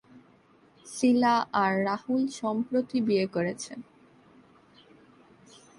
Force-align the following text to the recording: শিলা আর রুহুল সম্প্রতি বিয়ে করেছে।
শিলা 0.85 1.35
আর 1.61 1.71
রুহুল 1.85 2.23
সম্প্রতি 2.39 2.97
বিয়ে 3.07 3.25
করেছে। 3.35 3.73